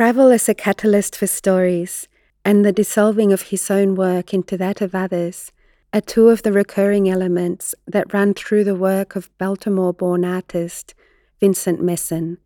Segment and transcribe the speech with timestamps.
[0.00, 2.08] travel as a catalyst for stories
[2.42, 5.52] and the dissolving of his own work into that of others
[5.92, 10.94] are two of the recurring elements that run through the work of Baltimore born artist
[11.38, 12.38] Vincent Meessen.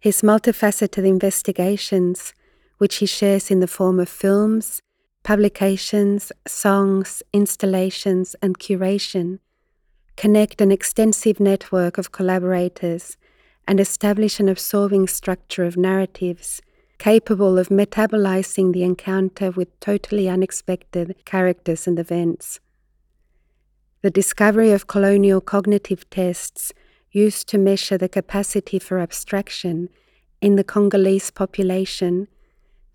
[0.00, 2.34] His multifaceted investigations,
[2.76, 4.82] which he shares in the form of films,
[5.22, 9.38] publications, songs, installations, and curation,
[10.18, 13.16] connect an extensive network of collaborators
[13.70, 16.60] and establish an absorbing structure of narratives
[16.98, 22.58] capable of metabolizing the encounter with totally unexpected characters and events.
[24.02, 26.72] The discovery of colonial cognitive tests
[27.12, 29.88] used to measure the capacity for abstraction
[30.40, 32.26] in the Congolese population,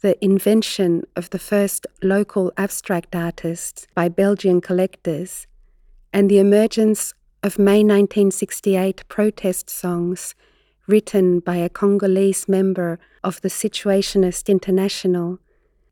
[0.01, 5.47] the invention of the first local abstract artists by Belgian collectors,
[6.11, 10.35] and the emergence of May 1968 protest songs
[10.87, 15.39] written by a Congolese member of the Situationist International,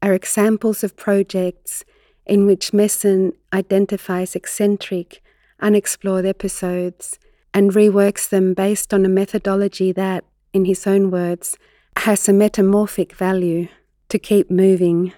[0.01, 1.83] are examples of projects
[2.25, 5.21] in which Meessen identifies eccentric,
[5.59, 7.17] unexplored episodes
[7.53, 11.57] and reworks them based on a methodology that, in his own words,
[11.97, 13.67] has a metamorphic value
[14.09, 15.13] to keep moving.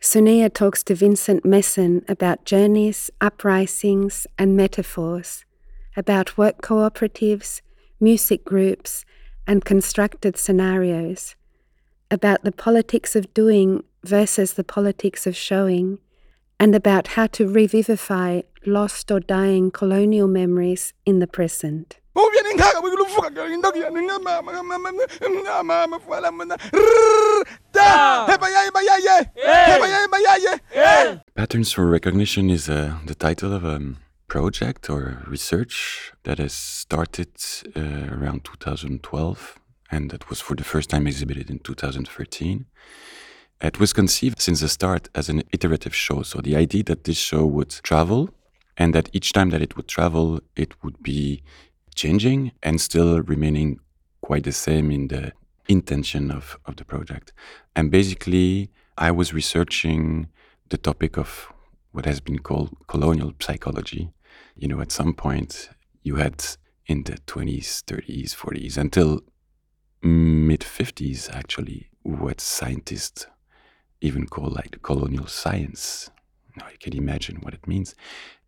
[0.00, 5.44] Sonia talks to Vincent Meessen about journeys, uprisings, and metaphors,
[5.96, 7.60] about work cooperatives,
[8.00, 9.04] music groups,
[9.46, 11.34] and constructed scenarios,
[12.10, 15.98] about the politics of doing versus the politics of showing,
[16.60, 21.98] and about how to revivify lost or dying colonial memories in the present.
[31.36, 36.52] Patterns for Recognition is uh, the title of a um, project or research that has
[36.52, 37.30] started
[37.74, 39.58] uh, around 2012
[39.90, 42.66] and that was for the first time exhibited in 2013.
[43.60, 46.22] It was conceived since the start as an iterative show.
[46.22, 48.30] So the idea that this show would travel
[48.76, 51.42] and that each time that it would travel, it would be
[51.94, 53.80] changing and still remaining
[54.20, 55.32] quite the same in the
[55.68, 57.32] intention of, of the project.
[57.74, 60.28] And basically, I was researching
[60.68, 61.52] the topic of
[61.92, 64.10] what has been called colonial psychology,
[64.58, 65.70] you know, at some point
[66.02, 66.44] you had
[66.86, 69.20] in the 20s, 30s, 40s, until
[70.02, 73.26] mid 50s, actually, what scientists
[74.00, 76.10] even call like colonial science.
[76.56, 77.94] Now you can imagine what it means.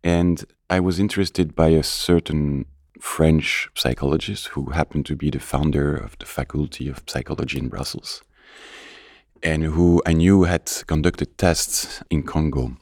[0.03, 2.65] And I was interested by a certain
[2.99, 8.21] French psychologist who happened to be the founder of the Faculty of Psychology in Brussels
[9.43, 12.77] and who I knew had conducted tests in Congo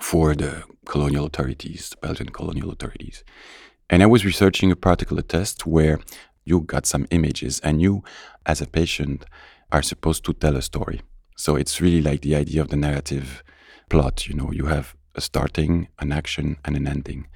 [0.00, 3.24] for the colonial authorities, the Belgian colonial authorities.
[3.90, 6.00] And I was researching a particular test where
[6.44, 8.02] you got some images and you,
[8.46, 9.24] as a patient,
[9.70, 11.02] are supposed to tell a story.
[11.36, 13.42] So it's really like the idea of the narrative
[13.88, 14.26] plot.
[14.26, 17.26] You know, you have a starting, an action, and an ending.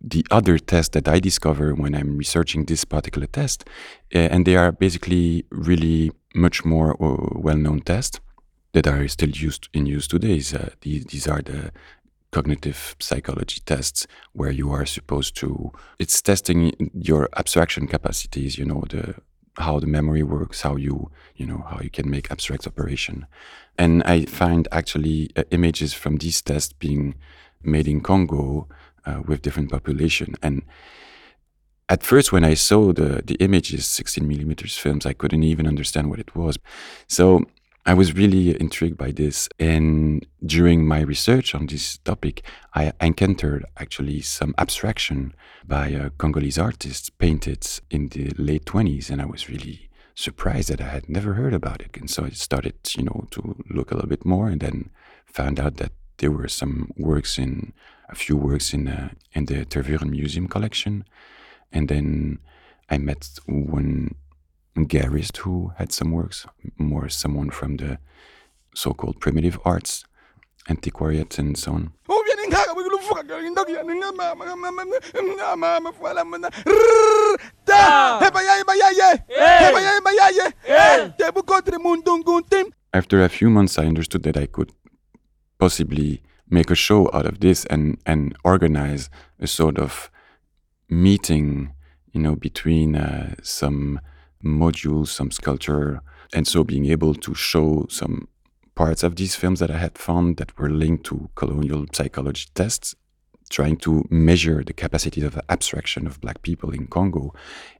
[0.00, 3.68] The other test that I discover when I'm researching this particular test,
[4.14, 8.20] uh, and they are basically really much more uh, well-known tests
[8.72, 10.36] that are still used in use today.
[10.36, 11.72] Is, uh, these, these are the
[12.30, 18.84] cognitive psychology tests where you are supposed to it's testing your abstraction capacities you know
[18.90, 19.14] the
[19.58, 23.26] how the memory works how you you know how you can make abstract operation.
[23.76, 27.14] And i find actually uh, images from these tests being
[27.62, 28.68] made in congo
[29.04, 30.34] uh, with different population.
[30.42, 30.62] And
[31.88, 36.10] at first when i saw the the images 16 millimeters films i couldn't even understand
[36.10, 36.58] what it was.
[37.08, 37.44] So
[37.88, 39.48] I was really intrigued by this.
[39.58, 42.42] And during my research on this topic,
[42.74, 45.34] I encountered actually some abstraction
[45.66, 49.08] by a Congolese artist painted in the late 20s.
[49.08, 51.96] And I was really surprised that I had never heard about it.
[51.96, 54.90] And so I started, you know, to look a little bit more and then
[55.24, 57.72] found out that there were some works in,
[58.10, 61.06] a few works in, uh, in the Tervuren Museum collection.
[61.72, 62.40] And then
[62.90, 64.14] I met one
[64.86, 66.46] Garist who had some works,
[66.76, 67.98] more someone from the
[68.74, 70.04] so-called primitive arts,
[70.68, 71.92] antiquariat and so on.
[82.92, 84.72] After a few months, I understood that I could
[85.58, 89.10] possibly make a show out of this and, and organize
[89.40, 90.10] a sort of
[90.88, 91.74] meeting,
[92.12, 94.00] you know, between uh, some
[94.44, 96.00] modules, some sculpture,
[96.32, 98.28] and so being able to show some
[98.74, 102.94] parts of these films that I had found that were linked to colonial psychology tests
[103.48, 107.34] trying to measure the capacity of abstraction of black people in Congo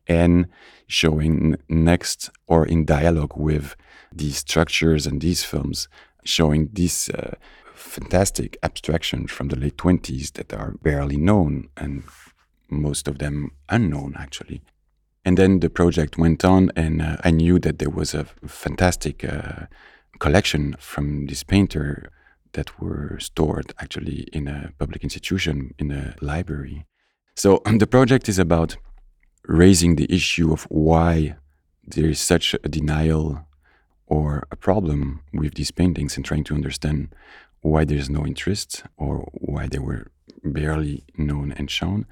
[0.06, 0.46] and
[0.86, 3.76] showing next or in dialogue with
[4.12, 5.88] these structures and these films,
[6.24, 7.34] showing this uh,
[7.74, 12.02] fantastic abstraction from the late 20s that are barely known and
[12.68, 14.62] most of them unknown actually.
[15.24, 19.24] And then the project went on, and uh, I knew that there was a fantastic
[19.24, 19.66] uh,
[20.18, 22.10] collection from this painter
[22.52, 26.86] that were stored actually in a public institution, in a library.
[27.34, 28.76] So the project is about
[29.44, 31.36] raising the issue of why
[31.86, 33.46] there is such a denial
[34.06, 37.14] or a problem with these paintings and trying to understand
[37.60, 40.10] why there's no interest or why they were
[40.44, 42.06] barely known and shown.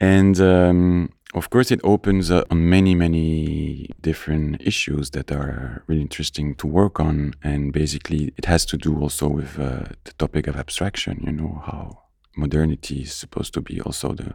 [0.00, 6.02] And um, of course, it opens uh, on many, many different issues that are really
[6.02, 7.34] interesting to work on.
[7.42, 11.62] And basically, it has to do also with uh, the topic of abstraction, you know,
[11.64, 12.02] how
[12.36, 14.34] modernity is supposed to be also the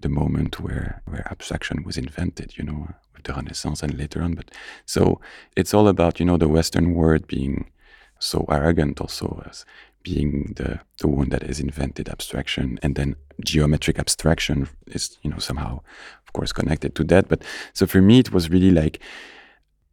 [0.00, 4.34] the moment where where abstraction was invented, you know, with the Renaissance and later on.
[4.34, 4.50] But
[4.84, 5.20] so
[5.56, 7.70] it's all about, you know, the Western world being
[8.18, 9.64] so arrogant also as
[10.02, 15.38] being the, the one that has invented abstraction and then geometric abstraction is you know
[15.38, 15.80] somehow
[16.24, 17.28] of course connected to that.
[17.28, 19.00] But so for me it was really like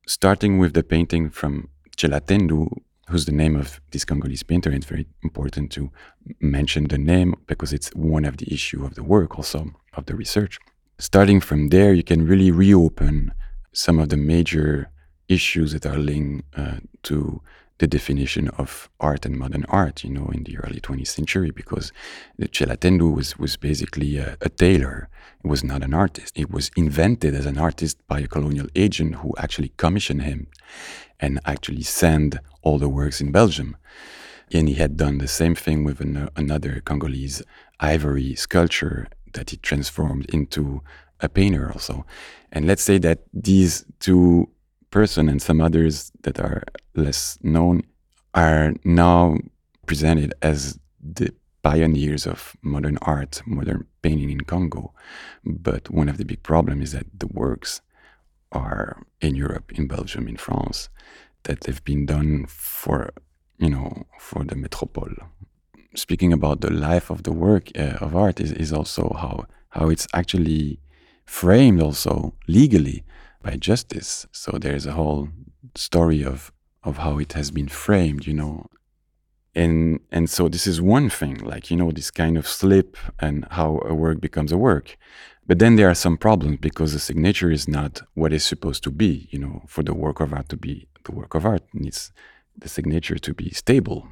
[0.08, 2.68] starting with the painting from Tshela-Tendu
[3.10, 5.92] who's the name of this Congolese painter it's very important to
[6.40, 10.16] mention the name because it's one of the issue of the work also of the
[10.16, 10.60] research.
[11.00, 13.34] Starting from there you can really reopen
[13.74, 14.92] some of the major
[15.28, 17.42] issues that are linked uh, to
[17.80, 21.92] the definition of art and modern art, you know, in the early 20th century, because
[22.40, 25.10] Tshela-Tendu was, was basically a, a, tailor.
[25.44, 26.38] It was not an artist.
[26.38, 30.48] It was invented as an artist by a colonial agent who actually commissioned him
[31.20, 33.78] and actually sent all the works in Belgium.
[34.52, 37.42] And he had done the same thing with an, another Congolese
[37.80, 40.82] ivory sculpture that he transformed into
[41.22, 42.06] a painter also.
[42.52, 44.50] And let's say that these two
[44.92, 46.64] person and some others that are
[46.96, 47.84] less known
[48.34, 49.38] are now
[49.86, 54.94] presented as the pioneers of modern art, modern painting in Congo.
[55.44, 57.82] But one of the big problems is that the works
[58.52, 60.90] are in Europe, in Belgium, in France,
[61.44, 63.12] that they've been done for,
[63.58, 65.14] you know, for the metropole.
[65.96, 69.90] Speaking about the life of the work uh, of art is, is also how, how
[69.90, 70.80] it's actually
[71.26, 73.04] framed also legally
[73.42, 74.28] by justice.
[74.32, 75.30] So there's a whole
[75.76, 76.52] story of
[76.84, 78.68] of how it has been framed, you know.
[79.56, 83.46] And and so this is one thing, like you know, this kind of slip and
[83.52, 84.98] how a work becomes a work.
[85.48, 88.92] But then there are some problems because the signature is not what is supposed to
[88.92, 89.28] be.
[89.32, 92.12] You know, for the work of art to be the work of art needs
[92.58, 94.08] the signature to be stable.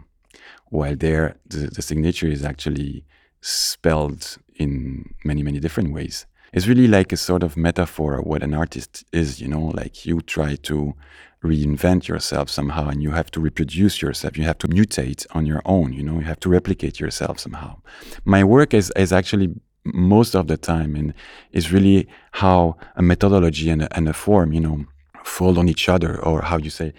[0.69, 3.05] While there, the, the signature is actually
[3.41, 8.44] spelled in many many different ways it's really like a sort of metaphor of what
[8.44, 10.96] an artist is, you know, like you try to
[11.44, 14.38] reinvent yourself somehow and you have to reproduce yourself.
[14.38, 17.80] You have to mutate on your own, you know, you have to replicate yourself somehow.
[18.25, 19.54] My work is, is actually
[19.86, 21.13] most of the time and
[21.51, 24.86] is really how a methodology and a, and a form, you know,
[25.24, 26.94] fold on each other or how you say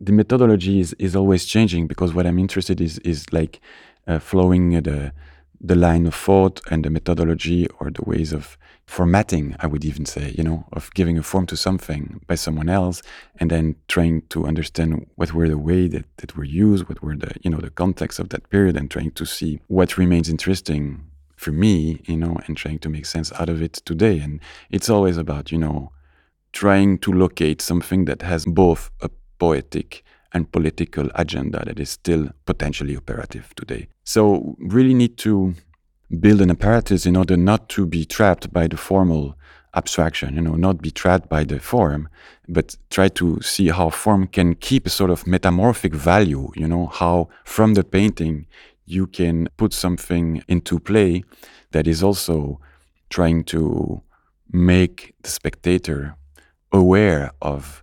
[0.00, 3.60] the methodology is, is always changing because what I'm interested is is like
[4.06, 5.12] uh, flowing the
[5.60, 10.06] the line of thought and the methodology or the ways of formatting, I would even
[10.06, 13.02] say, you know, of giving a form to something by someone else
[13.38, 17.16] and then trying to understand what were the way that, that were used, what were
[17.16, 21.04] the, you know, the context of that period and trying to see what remains interesting
[21.36, 24.20] for me, you know, and trying to make sense out of it today.
[24.20, 25.90] And it's always about, you know,
[26.52, 30.04] trying to locate something that has both a poetic
[30.36, 33.88] and political agenda that is still potentially operative today.
[34.04, 35.54] So, really need to
[36.20, 39.36] build an apparatus in order not to be trapped by the formal
[39.74, 42.08] abstraction, you know, not be trapped by the form,
[42.48, 46.86] but try to see how form can keep a sort of metamorphic value, you know,
[46.86, 48.46] how from the painting
[48.86, 51.24] you can put something into play
[51.72, 52.60] that is also
[53.10, 54.00] trying to
[54.52, 56.14] make the spectator
[56.72, 57.82] aware of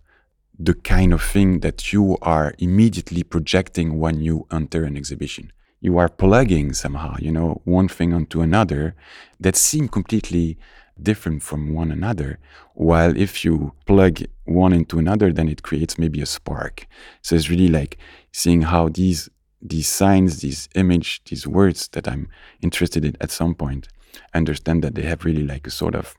[0.63, 5.51] the kind of thing that you are immediately projecting when you enter an exhibition.
[5.81, 8.95] You are plugging somehow, you know, one thing onto another
[9.41, 10.57] that seem completely
[11.01, 12.39] different from one another.
[12.75, 16.87] While if you plug one into another, then it creates maybe a spark.
[17.21, 17.97] So it's really like
[18.31, 19.29] seeing how these
[19.61, 22.27] these signs, these image, these words that I'm
[22.61, 23.87] interested in at some point,
[24.33, 26.15] understand that they have really like a sort of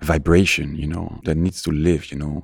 [0.00, 2.40] vibration, you know, that needs to live, you know.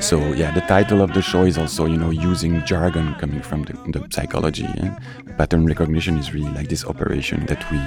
[0.00, 3.64] So yeah, the title of the show is also, you know, using jargon coming from
[3.64, 4.64] the, the psychology.
[4.76, 4.98] Yeah?
[5.38, 7.78] Pattern recognition is really like this operation that we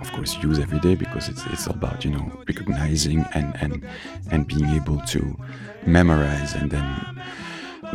[0.00, 3.86] of course use every day because it's it's all about, you know, recognizing and and
[4.30, 5.36] and being able to
[5.86, 6.86] memorize and then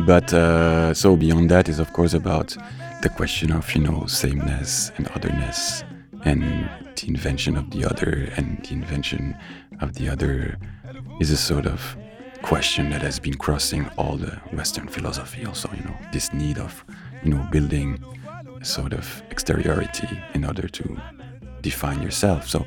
[0.06, 2.56] but uh, so beyond that is of course about
[3.02, 5.84] the question of you know sameness and otherness
[6.26, 6.44] and
[6.96, 9.36] the invention of the other and the invention
[9.82, 10.58] of the other
[11.20, 11.98] is a sort of
[12.42, 16.86] question that has been crossing all the western philosophy also you know this need of
[17.24, 18.02] you know building
[18.62, 20.98] a sort of exteriority in order to
[21.62, 22.48] define yourself.
[22.48, 22.66] So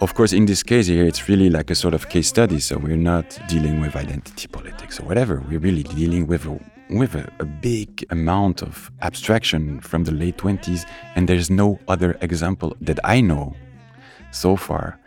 [0.00, 2.58] of course, in this case here, it's really like a sort of case study.
[2.58, 5.42] So we're not dealing with identity politics or whatever.
[5.46, 10.38] We're really dealing with a, with a, a big amount of abstraction from the late
[10.38, 10.86] 20s.
[11.14, 13.54] And there's no other example that I know
[14.30, 14.98] so far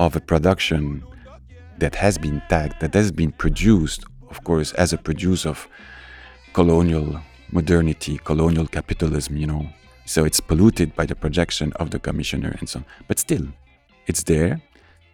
[0.00, 1.04] of a production
[1.78, 5.68] that has been tagged, that has been produced, of course, as a produce of
[6.54, 7.20] colonial
[7.52, 9.68] modernity, colonial capitalism, you know.
[10.06, 12.84] So it's polluted by the projection of the commissioner and so on.
[13.06, 13.46] But still,
[14.06, 14.60] it's there.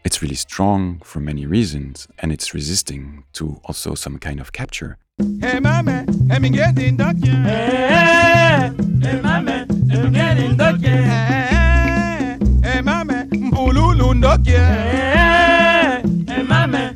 [0.04, 4.96] It's really strong for many reasons, and it's resisting to also some kind of capture.
[5.40, 13.28] Hey, mama, I'm getting Hey, hey, mama, I'm getting Hey, hey, mama,
[16.26, 16.92] Hey, mama,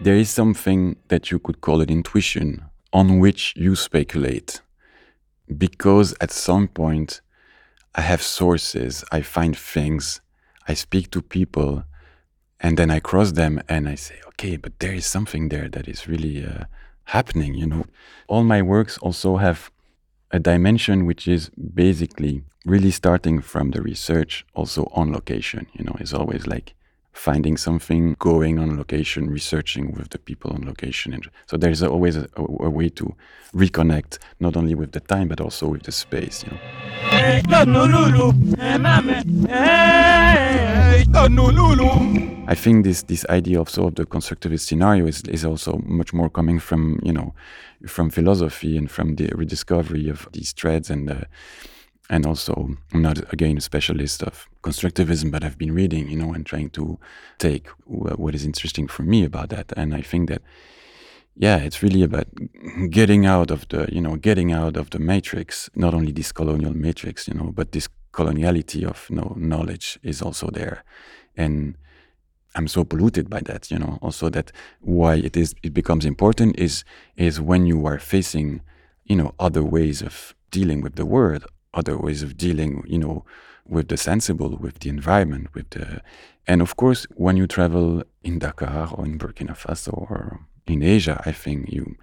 [0.00, 4.60] There is something that you could call an intuition on which you speculate.
[5.56, 7.20] Because at some point,
[7.94, 10.20] I have sources, I find things,
[10.66, 11.84] I speak to people,
[12.60, 15.86] and then I cross them and I say, okay, but there is something there that
[15.86, 16.64] is really uh,
[17.04, 17.84] happening, you know.
[18.26, 19.70] All my works also have
[20.30, 25.96] a dimension which is basically really starting from the research, also on location, you know,
[26.00, 26.74] it's always like
[27.12, 31.14] finding something, going on location, researching with the people on location.
[31.14, 33.14] And so there's always a, a, way to
[33.54, 36.42] reconnect, not only with the time, but also with the space.
[36.42, 36.58] You know.
[42.46, 46.12] I think this this idea of sort of the constructivist scenario is, is also much
[46.12, 47.34] more coming from you know
[47.86, 51.10] from philosophy and from the rediscovery of these threads and.
[51.10, 51.24] Uh,
[52.10, 56.34] and also I'm not again a specialist of constructivism, but I've been reading, you know,
[56.34, 56.98] and trying to
[57.38, 59.72] take what is interesting for me about that.
[59.74, 60.42] And I think that,
[61.36, 62.26] yeah, it's really about
[62.90, 65.68] getting out of the, you know, getting out of the matrix.
[65.74, 70.22] Not only this colonial matrix, you know, but this coloniality of you know, knowledge is
[70.22, 70.84] also there,
[71.36, 71.76] and
[72.54, 73.98] I'm so polluted by that, you know.
[74.00, 76.84] Also, that why it is it becomes important is
[77.16, 78.60] is when you are facing,
[79.04, 83.24] you know, other ways of dealing with the world other ways of dealing, you know,
[83.66, 86.00] with the sensible, with the environment, with the,
[86.46, 91.22] and of course, when you travel in Dakar or in Burkina Faso or in Asia,
[91.26, 91.96] I think you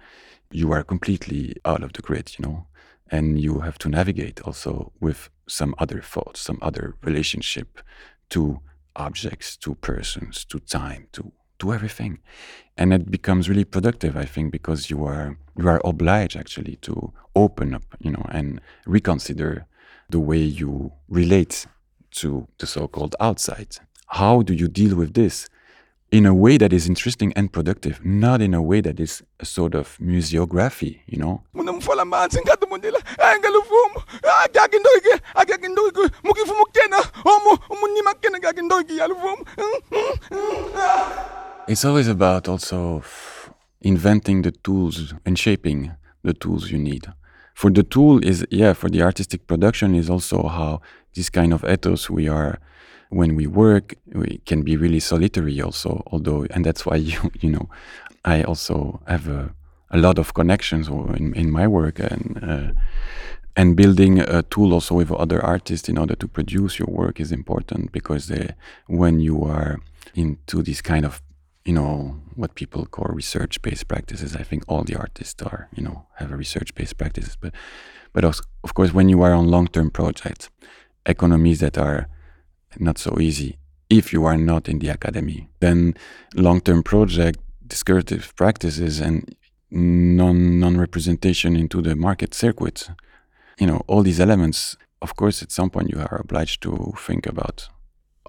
[0.50, 2.66] you are completely out of the grid, you know,
[3.10, 7.80] and you have to navigate also with some other thoughts, some other relationship
[8.30, 8.60] to
[8.96, 12.18] objects, to persons, to time, to to everything,
[12.76, 17.12] and it becomes really productive, I think, because you are you are obliged actually to
[17.34, 19.66] open up, you know, and reconsider
[20.10, 21.66] the way you relate
[22.10, 23.76] to the so-called outside.
[24.06, 25.48] How do you deal with this
[26.12, 29.46] in a way that is interesting and productive, not in a way that is a
[29.46, 31.42] sort of museography, you know?
[41.66, 43.02] It's always about also
[43.80, 45.92] inventing the tools and shaping
[46.22, 47.06] the tools you need.
[47.54, 50.80] For the tool is yeah, for the artistic production is also how
[51.14, 52.58] this kind of ethos we are
[53.12, 57.50] when we work we can be really solitary also although and that's why you you
[57.50, 57.68] know
[58.24, 59.54] I also have a,
[59.90, 62.80] a lot of connections in, in my work and uh,
[63.54, 67.30] and building a tool also with other artists in order to produce your work is
[67.32, 68.54] important because they,
[68.86, 69.78] when you are
[70.14, 71.20] into this kind of
[71.64, 74.34] you know what people call research-based practices.
[74.34, 77.36] I think all the artists are, you know, have a research-based practices.
[77.40, 77.54] But,
[78.12, 80.48] but of course, when you are on long-term projects,
[81.06, 82.08] economies that are
[82.78, 83.58] not so easy,
[83.90, 85.94] if you are not in the academy, then
[86.34, 89.34] long-term project discursive practices and
[89.70, 92.90] non non-representation into the market circuit,
[93.58, 94.76] you know, all these elements.
[95.00, 97.68] Of course, at some point you are obliged to think about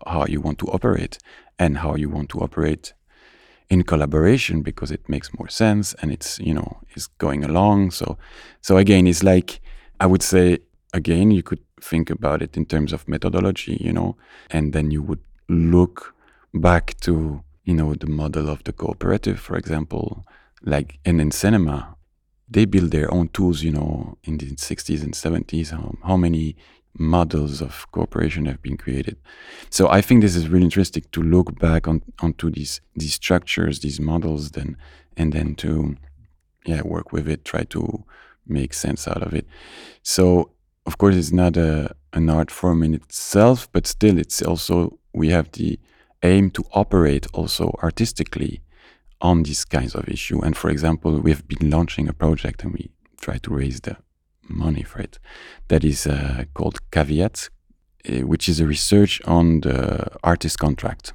[0.07, 1.17] how you want to operate
[1.59, 2.93] and how you want to operate
[3.69, 8.17] in collaboration because it makes more sense and it's you know is going along so
[8.61, 9.61] so again it's like
[9.99, 10.59] i would say
[10.93, 14.15] again you could think about it in terms of methodology you know
[14.49, 16.15] and then you would look
[16.53, 20.25] back to you know the model of the cooperative, for example,
[20.61, 21.95] like and in cinema,
[22.49, 23.63] they build their own tools.
[23.63, 26.55] You know, in the 60s and 70s, how, how many
[26.95, 29.17] models of cooperation have been created.
[29.71, 33.79] So I think this is really interesting to look back on onto these these structures,
[33.79, 34.77] these models, then
[35.17, 35.95] and then to
[36.65, 38.03] yeah work with it, try to
[38.45, 39.47] make sense out of it.
[40.01, 40.51] So
[40.85, 45.29] of course it's not a an art form in itself, but still it's also we
[45.29, 45.79] have the
[46.21, 48.61] aim to operate also artistically
[49.19, 50.39] on these kinds of issue.
[50.41, 53.97] And for example, we've been launching a project and we try to raise the
[54.47, 55.19] money for it.
[55.69, 57.49] That is uh, called Caveat,
[58.07, 61.13] uh, which is a research on the artist contract.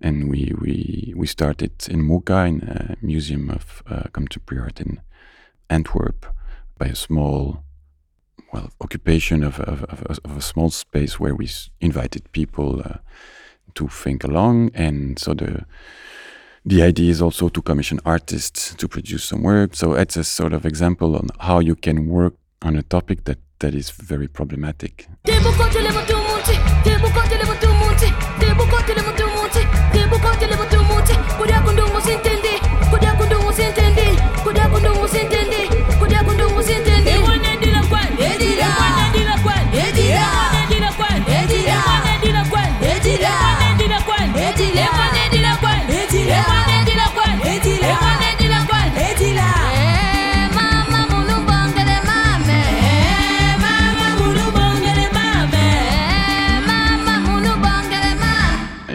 [0.00, 5.00] And we, we, we started in MOCA, in a museum of uh, contemporary art in
[5.68, 6.26] Antwerp,
[6.78, 7.64] by a small
[8.52, 11.48] well occupation of, of, of, of, a small space where we
[11.80, 12.98] invited people uh,
[13.74, 14.70] to think along.
[14.74, 15.64] And so the
[16.64, 19.74] the idea is also to commission artists to produce some work.
[19.74, 23.38] So it's a sort of example on how you can work on a topic that,
[23.60, 25.08] that is very problematic.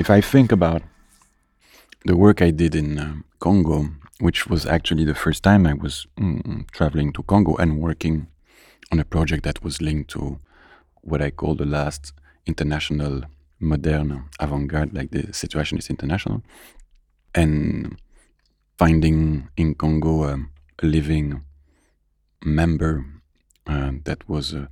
[0.04, 0.82] If I think about
[2.04, 3.88] the work I did in uh, Congo,
[4.20, 8.28] which was actually the first time I was mm, traveling to Congo and working
[8.92, 10.42] on a project that was linked to
[11.04, 12.12] what I call the last
[12.46, 13.22] international
[13.62, 16.44] modern avant-garde, like the Situationist International,
[17.34, 17.98] and
[18.78, 20.38] finding in Congo a
[20.82, 21.46] living
[22.44, 23.06] member
[23.68, 24.68] uh, that was uh,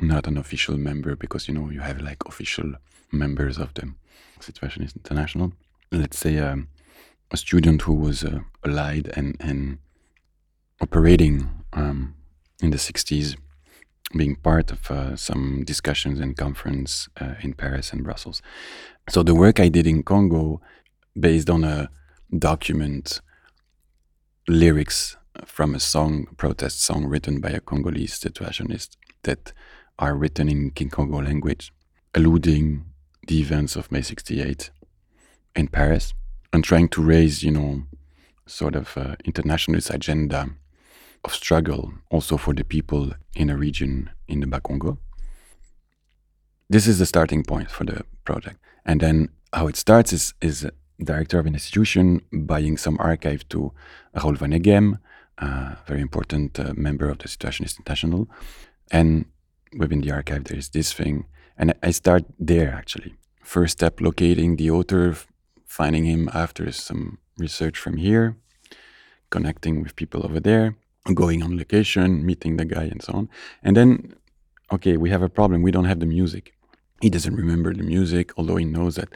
[0.00, 2.74] not an official member because you know you have like official
[3.12, 3.96] members of them
[4.40, 5.52] Situationist International.
[5.92, 6.68] Let's say um,
[7.30, 9.78] a student who was uh, allied and, and
[10.80, 12.14] operating um,
[12.62, 13.36] in the 60s,
[14.16, 18.42] being part of uh, some discussions and conference uh, in Paris and Brussels.
[19.08, 20.60] So the work I did in Congo,
[21.18, 21.90] based on a
[22.36, 23.20] document,
[24.48, 29.52] lyrics from a song, protest song written by a Congolese situationist that
[30.00, 31.72] are written in Kikongo language,
[32.14, 32.84] alluding
[33.28, 34.70] the events of May 68
[35.54, 36.14] in Paris
[36.52, 37.82] and trying to raise, you know,
[38.46, 40.48] sort of uh, internationalist agenda
[41.24, 44.98] of struggle also for the people in a region in the Bakongo.
[46.68, 48.58] This is the starting point for the project.
[48.86, 50.66] And then how it starts is, is
[51.02, 53.72] director of an institution buying some archive to
[54.14, 54.98] Raoul Vaneigem,
[55.38, 58.28] a very important uh, member of the Situationist International.
[58.90, 59.26] And
[59.76, 61.26] within the archive, there is this thing
[61.60, 63.14] and I start there actually.
[63.42, 65.14] First step locating the author,
[65.66, 68.36] finding him after some research from here,
[69.28, 70.76] connecting with people over there,
[71.14, 73.28] going on location, meeting the guy, and so on.
[73.62, 74.14] And then,
[74.72, 75.62] okay, we have a problem.
[75.62, 76.54] We don't have the music.
[77.02, 79.10] He doesn't remember the music, although he knows that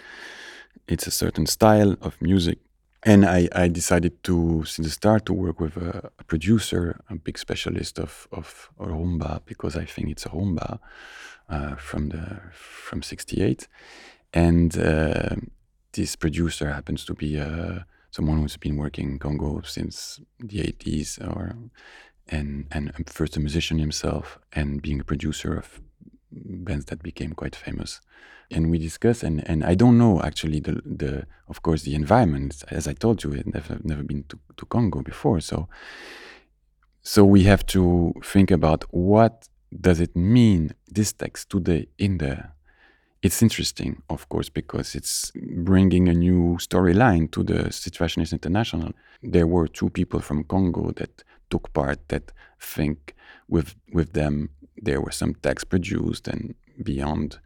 [0.87, 2.59] it's a certain style of music.
[3.07, 7.17] And I, I decided to, since the start, to work with a, a producer, a
[7.17, 10.79] big specialist of, of rumba, because I think it's a rumba
[11.51, 13.69] uh, from the from '68,
[14.33, 15.37] and uh,
[15.93, 21.21] this producer happens to be uh, someone who's been working in Congo since the '80s,
[21.21, 21.57] or
[22.29, 25.83] and and first a musician himself, and being a producer of
[26.35, 28.01] bands that became quite famous.
[28.51, 32.63] And we discuss, and, and I don't know actually the the of course the environment.
[32.71, 35.69] As I told you, I've never never been to, to Congo before, so
[37.03, 39.49] so we have to think about what
[39.81, 42.55] does it mean this text today in there?
[43.23, 48.93] It's interesting, of course, because it's bringing a new storyline to the Situationist International.
[49.23, 53.15] There were two people from Congo that took part that think
[53.49, 57.39] with with them there were some texts produced and beyond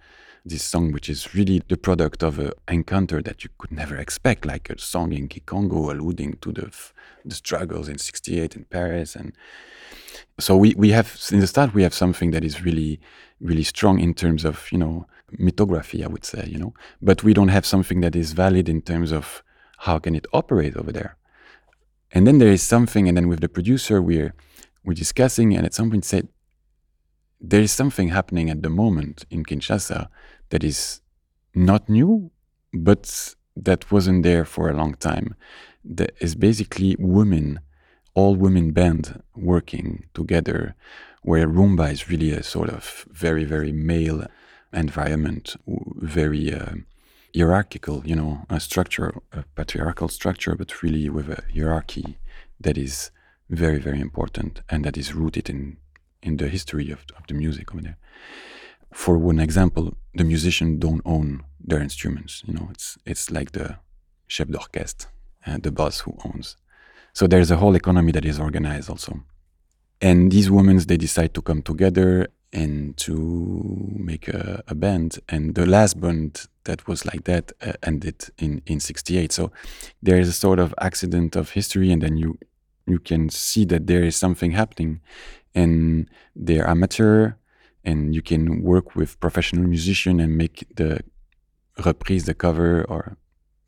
[0.45, 4.47] this song, which is really the product of an encounter that you could never expect,
[4.47, 6.73] like a song in Kikongo alluding to the
[7.25, 9.33] the struggles in '68 in Paris, and
[10.39, 13.01] so we we have in the start we have something that is really
[13.41, 15.07] really strong in terms of you know
[15.39, 18.81] mythography, I would say, you know, but we don't have something that is valid in
[18.81, 19.43] terms of
[19.79, 21.17] how can it operate over there.
[22.13, 24.35] And then there is something, and then with the producer we're
[24.85, 26.29] we're discussing, and at some point said
[27.41, 30.09] there is something happening at the moment in Kinshasa
[30.51, 31.01] that is
[31.55, 32.31] not new,
[32.73, 35.35] but that wasn't there for a long time.
[35.85, 37.61] That is basically women,
[38.15, 40.75] all women band working together,
[41.23, 44.27] where rumba is really a sort of very very male
[44.73, 46.75] environment, very uh,
[47.35, 52.19] hierarchical, you know, a structure, a patriarchal structure, but really with a hierarchy
[52.61, 53.11] that is
[53.49, 55.79] very very important and that is rooted in
[56.23, 57.97] in the history of, of the music over there.
[58.93, 62.43] For one example, the musicians don't own their instruments.
[62.47, 63.79] You know, it's it's like the
[64.27, 65.09] chef d'orchestre,
[65.47, 66.57] uh, the boss who owns.
[67.13, 69.21] So there's a whole economy that is organized also.
[70.01, 75.19] And these women, they decide to come together and to make a, a band.
[75.29, 79.33] And the last band that was like that uh, ended in in '68.
[79.33, 79.51] So
[80.03, 82.39] there is a sort of accident of history, and then you
[82.87, 85.01] you can see that there is something happening
[85.61, 85.73] and
[86.47, 87.33] they're amateur
[87.89, 88.43] and you can
[88.73, 90.91] work with professional musician and make the
[91.89, 93.03] reprise the cover or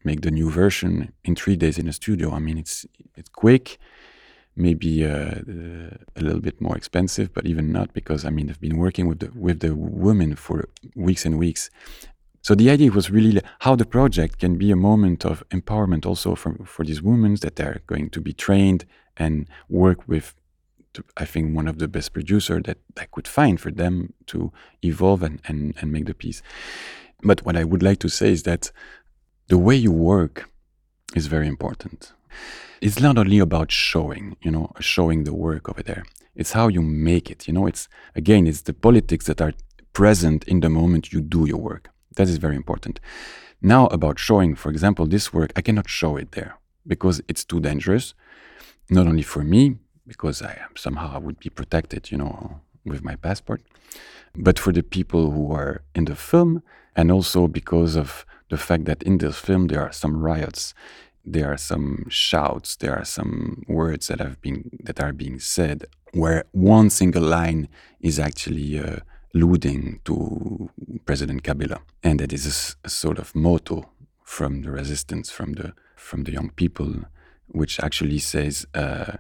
[0.09, 0.90] make the new version
[1.29, 2.26] in three days in a studio.
[2.38, 2.76] I mean it's
[3.18, 3.66] it's quick
[4.66, 8.61] maybe uh, uh, a little bit more expensive but even not because i mean i've
[8.68, 9.72] been working with the with the
[10.07, 10.57] women for
[11.07, 11.62] weeks and weeks.
[12.42, 16.35] So the idea was really how the project can be a moment of empowerment also
[16.35, 18.83] for, for these women that they're going to be trained
[19.16, 20.26] and work with
[21.16, 25.22] I think one of the best producer that I could find for them to evolve
[25.22, 26.42] and, and, and make the piece.
[27.22, 28.72] But what I would like to say is that
[29.48, 30.50] the way you work
[31.14, 32.12] is very important.
[32.81, 36.05] It's not only about showing, you know, showing the work over there.
[36.35, 37.46] It's how you make it.
[37.46, 39.53] You know, it's again, it's the politics that are
[39.92, 41.90] present in the moment you do your work.
[42.16, 43.00] That is very important.
[43.61, 47.61] Now about showing, for example, this work, I cannot show it there because it's too
[47.61, 48.14] dangerous,
[48.88, 49.76] not only for me,
[50.11, 53.62] because I somehow I would be protected, you know, with my passport.
[54.35, 56.64] But for the people who are in the film,
[56.96, 60.75] and also because of the fact that in this film there are some riots,
[61.25, 65.85] there are some shouts, there are some words that have been that are being said,
[66.12, 67.68] where one single line
[68.01, 68.96] is actually uh,
[69.33, 70.70] alluding to
[71.07, 73.88] President Kabila, and that is a, a sort of motto
[74.25, 76.92] from the resistance, from the from the young people,
[77.46, 78.66] which actually says.
[78.75, 79.12] Uh,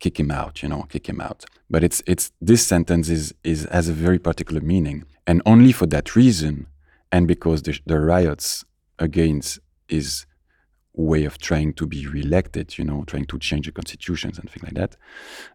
[0.00, 1.44] kick him out, you know, kick him out.
[1.68, 5.86] But it's it's this sentence is is has a very particular meaning, and only for
[5.86, 6.66] that reason,
[7.12, 8.64] and because the, the riots
[8.98, 10.26] against his
[10.92, 14.64] way of trying to be reelected, you know, trying to change the constitutions and things
[14.64, 14.96] like that,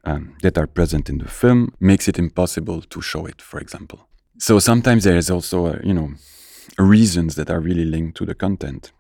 [0.06, 4.08] um, that are present in the film, makes it impossible to show it, for example.
[4.38, 6.14] So sometimes there is also, uh, you know,
[6.78, 8.92] reasons that are really linked to the content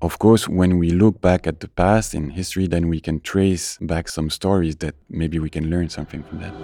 [0.00, 3.76] of course, when we look back at the past in history, then we can trace
[3.80, 6.54] back some stories that maybe we can learn something from that.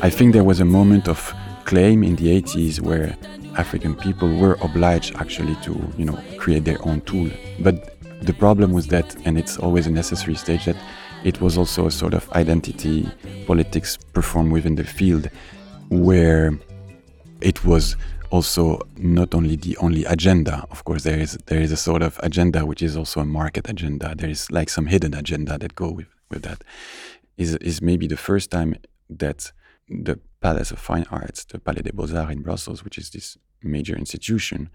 [0.00, 3.16] I think there was a moment of claim in the 80s where
[3.58, 7.30] African people were obliged actually to, you know, create their own tool.
[7.60, 10.76] But the problem was that, and it's always a necessary stage, that
[11.24, 13.08] it was also a sort of identity
[13.46, 15.28] politics performed within the field
[15.90, 16.58] where
[17.40, 17.96] it was
[18.30, 20.64] also not only the only agenda.
[20.70, 23.68] Of course there is there is a sort of agenda which is also a market
[23.68, 24.14] agenda.
[24.16, 26.62] There is like some hidden agenda that go with with that.
[27.36, 28.76] Is is maybe the first time
[29.08, 29.52] that
[29.88, 33.96] the Palace of Fine Arts, the Palais des Beaux-Arts in Brussels, which is this major
[33.96, 34.70] institution,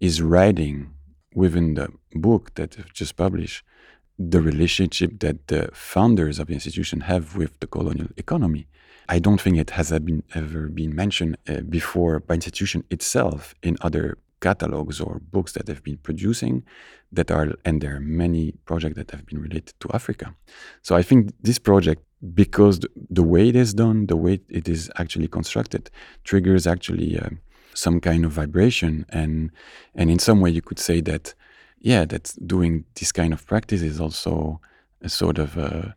[0.00, 0.94] is writing
[1.34, 3.64] within the book that they've just published
[4.18, 8.66] the relationship that the founders of the institution have with the colonial economy.
[9.08, 13.76] I don't think it has been ever been mentioned uh, before by institution itself in
[13.80, 16.62] other catalogs or books that they've been producing
[17.12, 20.34] that are and there are many projects that have been related to Africa.
[20.82, 22.02] So I think this project
[22.34, 25.90] because the, the way it is done, the way it is actually constructed
[26.24, 27.30] triggers actually uh,
[27.74, 29.06] some kind of vibration.
[29.10, 29.50] And
[29.94, 31.34] and in some way you could say that
[31.80, 34.60] yeah that doing this kind of practice is also
[35.02, 35.92] a sort of a uh,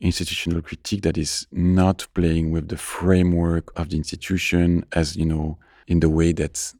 [0.00, 5.58] institutional critique that is not playing with the framework of the institution as you know
[5.88, 6.74] in the way that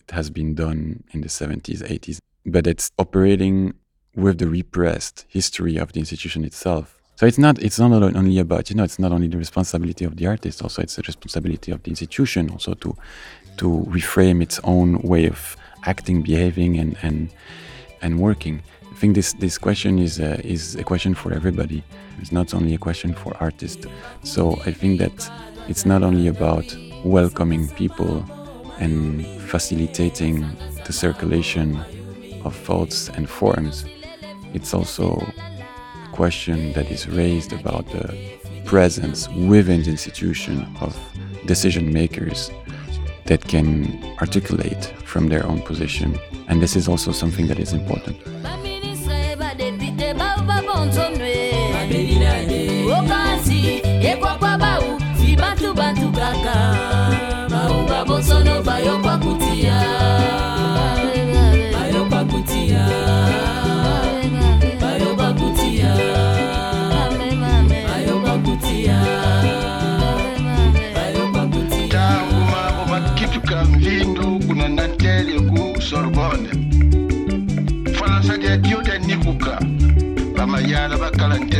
[0.00, 3.74] it has been done in the 70s 80s but it's operating
[4.14, 6.98] with the repressed history of the institution itself.
[7.16, 10.16] So it's not it's not only about you know it's not only the responsibility of
[10.16, 12.96] the artist also it's the responsibility of the institution also to
[13.56, 17.30] to reframe its own way of acting, behaving, and and
[18.02, 18.62] and working.
[18.90, 21.82] I think this this question is a, is a question for everybody.
[22.20, 23.86] It's not only a question for artists.
[24.22, 25.30] So I think that
[25.68, 26.64] it's not only about
[27.04, 28.24] welcoming people
[28.78, 30.46] and facilitating
[30.84, 31.76] the circulation
[32.44, 33.84] of thoughts and forms.
[34.54, 38.16] It's also a question that is raised about the
[38.64, 40.96] presence within the institution of
[41.46, 42.50] decision makers
[43.26, 46.18] that can articulate from their own position.
[46.48, 48.16] And this is also something that is important.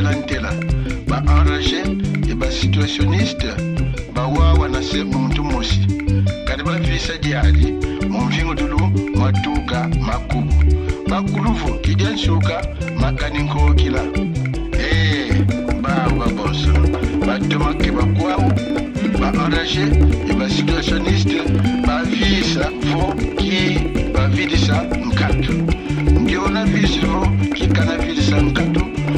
[0.07, 0.53] nzela ntela
[1.09, 1.83] baarrange
[2.31, 3.49] e basituationniste
[4.15, 5.81] bawawa na se muntu musi
[6.47, 7.73] kadi bavisa diadi
[8.09, 8.79] mumvingudulu
[9.17, 10.55] matuka makubu.
[11.09, 12.67] Bakuluvu kidya nsuka
[13.01, 14.03] makani nkookila
[14.75, 15.47] ee eh,
[15.83, 16.73] bawo baboso
[17.27, 18.53] batomake bakwawu
[19.21, 19.85] baarrange
[20.31, 21.43] e basituationniste
[21.87, 23.79] bavisa fo ki
[24.15, 25.53] bavidisa nkatu.
[26.21, 28.87] Ndiona visivo kikana vidisa nkatu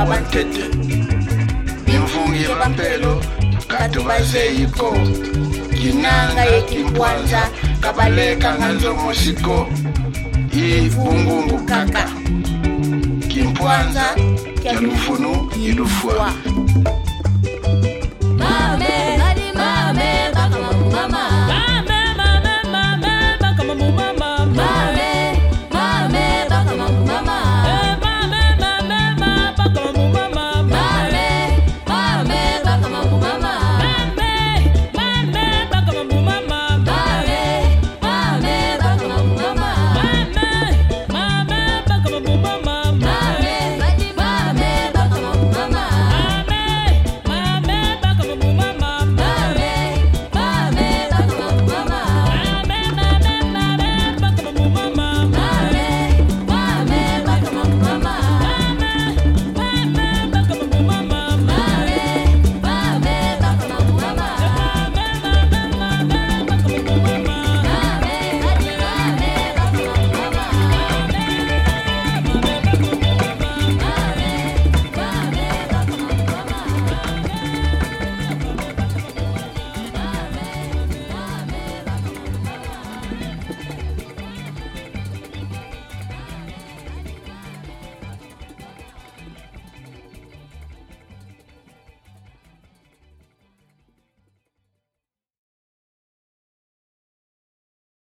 [0.00, 0.64] wabantete
[1.86, 3.22] bimfungi bampelo
[3.68, 4.96] katubaze yiko
[5.80, 7.40] kinanga yekimbwanza
[7.80, 9.68] kabaleka nganzo musiko
[10.52, 12.04] ibungungu kaka
[13.28, 14.04] kimpwanza
[14.62, 16.32] kyalufunu ilufwa